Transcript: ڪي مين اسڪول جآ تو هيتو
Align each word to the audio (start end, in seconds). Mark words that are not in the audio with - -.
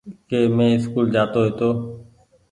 ڪي 0.29 0.39
مين 0.55 0.71
اسڪول 0.77 1.05
جآ 1.13 1.23
تو 1.33 1.39
هيتو 1.45 1.69